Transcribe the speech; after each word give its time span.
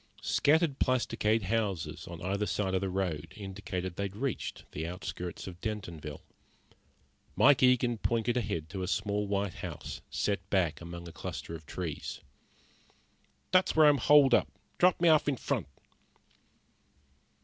Scattered 0.23 0.79
plasticade 0.79 1.43
houses 1.43 2.07
on 2.07 2.23
either 2.23 2.47
side 2.47 2.73
of 2.73 2.81
the 2.81 2.89
road 2.89 3.31
indicated 3.37 3.97
they 3.97 4.05
had 4.05 4.15
reached 4.15 4.65
the 4.71 4.87
outskirts 4.87 5.45
of 5.45 5.61
Dentonville. 5.61 6.23
Mike 7.35 7.61
Eagen 7.61 7.99
pointed 7.99 8.35
ahead 8.35 8.67
to 8.69 8.81
a 8.81 8.87
small 8.87 9.27
white 9.27 9.53
house 9.61 10.01
set 10.09 10.49
back 10.49 10.81
among 10.81 11.07
a 11.07 11.11
cluster 11.13 11.53
of 11.53 11.67
trees. 11.67 12.19
"There's 13.51 13.75
where 13.75 13.85
I'm 13.87 13.99
holed 13.99 14.33
up. 14.33 14.47
Drop 14.79 14.99
me 14.99 15.07
off 15.07 15.27
in 15.27 15.37
front." 15.37 15.67